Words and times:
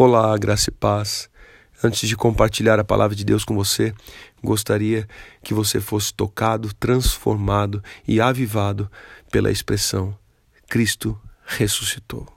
Olá, 0.00 0.38
graça 0.38 0.70
e 0.70 0.72
paz. 0.72 1.28
Antes 1.82 2.08
de 2.08 2.16
compartilhar 2.16 2.78
a 2.78 2.84
palavra 2.84 3.16
de 3.16 3.24
Deus 3.24 3.44
com 3.44 3.56
você, 3.56 3.92
gostaria 4.40 5.08
que 5.42 5.52
você 5.52 5.80
fosse 5.80 6.14
tocado, 6.14 6.72
transformado 6.72 7.82
e 8.06 8.20
avivado 8.20 8.88
pela 9.28 9.50
expressão 9.50 10.16
Cristo 10.68 11.20
ressuscitou. 11.44 12.28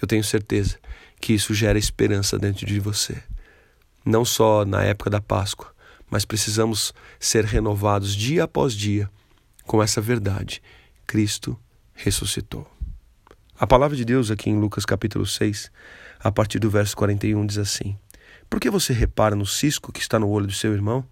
Eu 0.00 0.08
tenho 0.08 0.24
certeza 0.24 0.78
que 1.20 1.34
isso 1.34 1.52
gera 1.52 1.78
esperança 1.78 2.38
dentro 2.38 2.64
de 2.64 2.80
você. 2.80 3.22
Não 4.02 4.24
só 4.24 4.64
na 4.64 4.82
época 4.82 5.10
da 5.10 5.20
Páscoa, 5.20 5.74
mas 6.10 6.24
precisamos 6.24 6.94
ser 7.20 7.44
renovados 7.44 8.16
dia 8.16 8.44
após 8.44 8.72
dia 8.72 9.10
com 9.66 9.82
essa 9.82 10.00
verdade. 10.00 10.62
Cristo 11.06 11.54
ressuscitou. 11.92 12.66
A 13.58 13.66
palavra 13.66 13.96
de 13.96 14.04
Deus 14.04 14.30
aqui 14.30 14.50
em 14.50 14.58
Lucas 14.58 14.84
capítulo 14.84 15.26
6 15.26 15.70
a 16.18 16.32
partir 16.32 16.58
do 16.58 16.70
verso 16.70 16.96
41 16.96 17.46
diz 17.46 17.58
assim: 17.58 17.96
Por 18.48 18.58
que 18.58 18.70
você 18.70 18.92
repara 18.92 19.36
no 19.36 19.46
cisco 19.46 19.92
que 19.92 20.00
está 20.00 20.18
no 20.18 20.28
olho 20.28 20.46
do 20.46 20.52
seu 20.52 20.72
irmão 20.72 21.06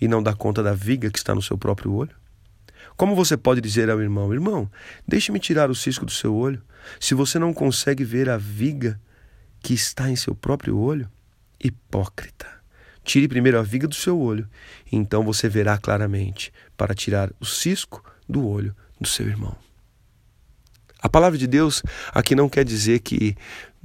e 0.00 0.08
não 0.08 0.22
dá 0.22 0.34
conta 0.34 0.62
da 0.62 0.74
viga 0.74 1.08
que 1.08 1.18
está 1.18 1.34
no 1.34 1.40
seu 1.40 1.56
próprio 1.56 1.92
olho? 1.92 2.14
Como 2.96 3.14
você 3.14 3.36
pode 3.36 3.60
dizer 3.60 3.88
ao 3.88 4.02
irmão: 4.02 4.34
Irmão, 4.34 4.70
deixe-me 5.06 5.38
tirar 5.38 5.70
o 5.70 5.74
cisco 5.74 6.04
do 6.04 6.12
seu 6.12 6.34
olho, 6.34 6.60
se 6.98 7.14
você 7.14 7.38
não 7.38 7.54
consegue 7.54 8.04
ver 8.04 8.28
a 8.28 8.36
viga 8.36 9.00
que 9.60 9.72
está 9.72 10.10
em 10.10 10.16
seu 10.16 10.34
próprio 10.34 10.76
olho? 10.76 11.08
Hipócrita! 11.62 12.46
Tire 13.04 13.28
primeiro 13.28 13.58
a 13.58 13.62
viga 13.62 13.86
do 13.86 13.94
seu 13.94 14.18
olho, 14.18 14.48
então 14.90 15.22
você 15.24 15.48
verá 15.48 15.78
claramente 15.78 16.52
para 16.76 16.94
tirar 16.94 17.30
o 17.38 17.46
cisco 17.46 18.04
do 18.28 18.46
olho 18.46 18.74
do 19.00 19.06
seu 19.06 19.26
irmão. 19.26 19.56
A 21.04 21.08
palavra 21.10 21.36
de 21.36 21.46
Deus 21.46 21.82
aqui 22.14 22.34
não 22.34 22.48
quer 22.48 22.64
dizer 22.64 23.00
que 23.00 23.36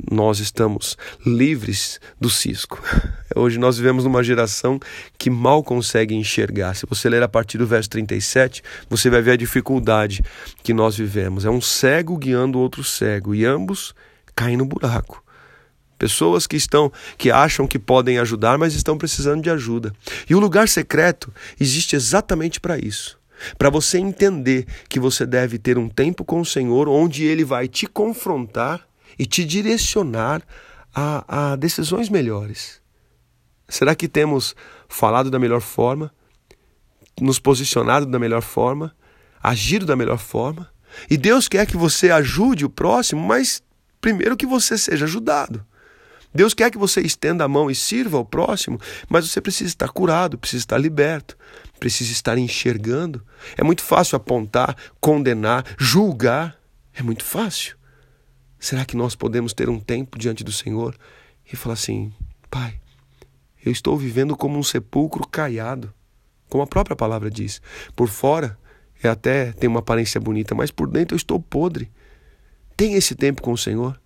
nós 0.09 0.39
estamos 0.39 0.95
livres 1.25 1.99
do 2.17 2.29
cisco. 2.29 2.81
Hoje 3.35 3.59
nós 3.59 3.77
vivemos 3.77 4.05
numa 4.05 4.23
geração 4.23 4.79
que 5.17 5.29
mal 5.29 5.61
consegue 5.61 6.15
enxergar. 6.15 6.77
Se 6.77 6.85
você 6.85 7.09
ler 7.09 7.21
a 7.21 7.27
partir 7.27 7.57
do 7.57 7.67
verso 7.67 7.89
37, 7.89 8.63
você 8.89 9.09
vai 9.09 9.21
ver 9.21 9.31
a 9.31 9.35
dificuldade 9.35 10.23
que 10.63 10.73
nós 10.73 10.95
vivemos. 10.95 11.43
É 11.43 11.49
um 11.49 11.59
cego 11.59 12.17
guiando 12.17 12.57
outro 12.57 12.85
cego 12.85 13.35
e 13.35 13.43
ambos 13.43 13.93
caem 14.33 14.55
no 14.55 14.63
buraco. 14.63 15.21
Pessoas 15.97 16.47
que 16.47 16.55
estão 16.55 16.89
que 17.17 17.29
acham 17.29 17.67
que 17.67 17.77
podem 17.77 18.17
ajudar, 18.17 18.57
mas 18.57 18.73
estão 18.73 18.97
precisando 18.97 19.43
de 19.43 19.49
ajuda. 19.49 19.91
E 20.29 20.33
o 20.33 20.39
lugar 20.39 20.69
secreto 20.69 21.33
existe 21.59 21.97
exatamente 21.97 22.61
para 22.61 22.79
isso 22.79 23.18
para 23.57 23.69
você 23.69 23.97
entender 23.97 24.65
que 24.87 24.99
você 24.99 25.25
deve 25.25 25.57
ter 25.57 25.77
um 25.77 25.89
tempo 25.89 26.23
com 26.23 26.41
o 26.41 26.45
Senhor 26.45 26.87
onde 26.87 27.23
Ele 27.23 27.43
vai 27.43 27.67
te 27.67 27.87
confrontar 27.87 28.87
e 29.17 29.25
te 29.25 29.43
direcionar 29.43 30.41
a, 30.93 31.51
a 31.51 31.55
decisões 31.55 32.09
melhores. 32.09 32.81
Será 33.67 33.93
que 33.93 34.07
temos 34.07 34.55
falado 34.87 35.29
da 35.29 35.37
melhor 35.37 35.61
forma, 35.61 36.11
nos 37.19 37.39
posicionado 37.39 38.05
da 38.05 38.17
melhor 38.17 38.41
forma, 38.41 38.95
agido 39.41 39.85
da 39.85 39.95
melhor 39.95 40.17
forma? 40.17 40.69
E 41.09 41.17
Deus 41.17 41.47
quer 41.47 41.67
que 41.67 41.77
você 41.77 42.09
ajude 42.09 42.65
o 42.65 42.69
próximo, 42.69 43.21
mas 43.21 43.61
primeiro 44.01 44.35
que 44.35 44.45
você 44.45 44.77
seja 44.77 45.05
ajudado. 45.05 45.65
Deus 46.33 46.53
quer 46.53 46.69
que 46.69 46.77
você 46.77 47.01
estenda 47.01 47.43
a 47.43 47.47
mão 47.47 47.71
e 47.71 47.75
sirva 47.75 48.17
ao 48.17 48.25
próximo, 48.25 48.79
mas 49.07 49.27
você 49.27 49.41
precisa 49.41 49.69
estar 49.69 49.89
curado, 49.89 50.37
precisa 50.37 50.61
estar 50.61 50.77
liberto, 50.77 51.35
precisa 51.79 52.11
estar 52.11 52.37
enxergando. 52.37 53.25
É 53.57 53.63
muito 53.63 53.81
fácil 53.81 54.15
apontar, 54.15 54.75
condenar, 54.99 55.65
julgar. 55.77 56.57
É 56.93 57.01
muito 57.01 57.23
fácil. 57.23 57.77
Será 58.59 58.85
que 58.85 58.95
nós 58.95 59.15
podemos 59.15 59.53
ter 59.53 59.69
um 59.69 59.79
tempo 59.79 60.19
diante 60.19 60.43
do 60.43 60.51
Senhor 60.51 60.95
e 61.51 61.55
falar 61.55 61.73
assim: 61.73 62.13
Pai, 62.49 62.79
eu 63.65 63.71
estou 63.71 63.97
vivendo 63.97 64.35
como 64.35 64.59
um 64.59 64.63
sepulcro 64.63 65.27
caiado, 65.27 65.93
como 66.47 66.63
a 66.63 66.67
própria 66.67 66.95
palavra 66.95 67.31
diz. 67.31 67.61
Por 67.95 68.07
fora 68.07 68.57
é 69.01 69.07
até 69.07 69.51
tem 69.53 69.69
uma 69.69 69.79
aparência 69.79 70.19
bonita, 70.19 70.53
mas 70.53 70.69
por 70.69 70.89
dentro 70.89 71.15
eu 71.15 71.17
estou 71.17 71.39
podre. 71.39 71.89
Tenha 72.77 72.97
esse 72.97 73.15
tempo 73.15 73.41
com 73.41 73.51
o 73.51 73.57
Senhor. 73.57 73.99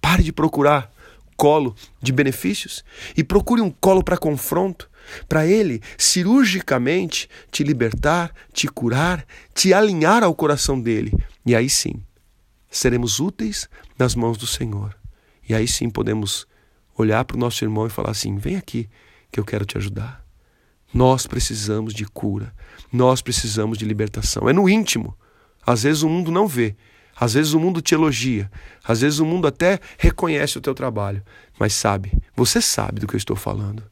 Pare 0.00 0.22
de 0.22 0.32
procurar 0.32 0.90
colo 1.36 1.74
de 2.00 2.12
benefícios 2.12 2.84
e 3.16 3.24
procure 3.24 3.60
um 3.60 3.70
colo 3.70 4.02
para 4.02 4.16
confronto, 4.16 4.90
para 5.28 5.46
ele 5.46 5.80
cirurgicamente 5.98 7.28
te 7.50 7.64
libertar, 7.64 8.32
te 8.52 8.68
curar, 8.68 9.26
te 9.54 9.74
alinhar 9.74 10.22
ao 10.22 10.34
coração 10.34 10.80
dele. 10.80 11.12
E 11.44 11.54
aí 11.54 11.68
sim, 11.68 12.02
seremos 12.70 13.20
úteis 13.20 13.68
nas 13.98 14.14
mãos 14.14 14.38
do 14.38 14.46
Senhor. 14.46 14.96
E 15.48 15.54
aí 15.54 15.66
sim 15.66 15.90
podemos 15.90 16.46
olhar 16.96 17.24
para 17.24 17.36
o 17.36 17.40
nosso 17.40 17.64
irmão 17.64 17.86
e 17.86 17.90
falar 17.90 18.10
assim: 18.10 18.36
vem 18.36 18.56
aqui 18.56 18.88
que 19.30 19.40
eu 19.40 19.44
quero 19.44 19.64
te 19.64 19.76
ajudar. 19.76 20.24
Nós 20.92 21.26
precisamos 21.26 21.94
de 21.94 22.04
cura, 22.04 22.54
nós 22.92 23.22
precisamos 23.22 23.78
de 23.78 23.84
libertação. 23.84 24.48
É 24.48 24.52
no 24.52 24.68
íntimo. 24.68 25.16
Às 25.64 25.84
vezes 25.84 26.02
o 26.02 26.08
mundo 26.08 26.30
não 26.30 26.46
vê, 26.46 26.76
às 27.22 27.34
vezes 27.34 27.52
o 27.52 27.60
mundo 27.60 27.80
te 27.80 27.94
elogia, 27.94 28.50
às 28.82 29.00
vezes 29.00 29.20
o 29.20 29.24
mundo 29.24 29.46
até 29.46 29.78
reconhece 29.96 30.58
o 30.58 30.60
teu 30.60 30.74
trabalho, 30.74 31.22
mas 31.56 31.72
sabe, 31.72 32.12
você 32.34 32.60
sabe 32.60 32.98
do 32.98 33.06
que 33.06 33.14
eu 33.14 33.18
estou 33.18 33.36
falando. 33.36 33.84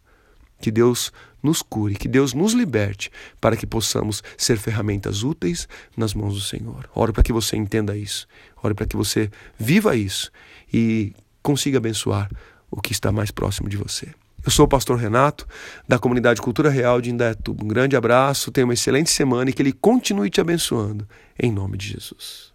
Que 0.61 0.69
Deus 0.69 1.13
nos 1.41 1.63
cure, 1.63 1.95
que 1.95 2.09
Deus 2.09 2.35
nos 2.35 2.55
liberte 2.55 3.09
para 3.41 3.57
que 3.57 3.69
possamos 3.69 4.21
ser 4.37 4.59
ferramentas 4.59 5.23
úteis 5.23 5.69
nas 5.97 6.13
mãos 6.13 6.35
do 6.35 6.41
Senhor. 6.41 6.91
Oro 6.93 7.13
para 7.13 7.23
que 7.23 7.33
você 7.33 7.57
entenda 7.57 7.97
isso, 7.97 8.27
oro 8.61 8.75
para 8.75 8.85
que 8.85 8.97
você 8.97 9.31
viva 9.57 9.95
isso 9.95 10.33
e 10.73 11.13
consiga 11.41 11.79
abençoar 11.79 12.29
o 12.69 12.81
que 12.81 12.91
está 12.91 13.13
mais 13.13 13.31
próximo 13.31 13.69
de 13.69 13.77
você. 13.77 14.09
Eu 14.45 14.51
sou 14.51 14.65
o 14.65 14.69
pastor 14.69 14.99
Renato, 14.99 15.47
da 15.87 16.01
comunidade 16.01 16.43
Cultura 16.43 16.69
Real 16.69 17.01
de 17.01 17.11
Indaiatuba. 17.11 17.65
Um 17.65 17.69
grande 17.69 17.95
abraço, 17.95 18.51
tenha 18.51 18.67
uma 18.67 18.75
excelente 18.75 19.11
semana 19.11 19.51
e 19.51 19.53
que 19.53 19.63
Ele 19.63 19.73
continue 19.73 20.31
te 20.31 20.41
abençoando, 20.41 21.07
em 21.39 21.53
nome 21.53 21.79
de 21.79 21.91
Jesus. 21.91 22.49